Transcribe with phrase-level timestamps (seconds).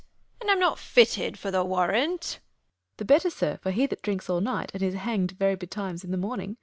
[0.41, 2.23] And am not fitted for the warrant.
[2.39, 2.93] Fool.
[2.97, 6.09] The better, sir; for he that drinks all night, And is hang'd very betimes in
[6.09, 6.57] the morning.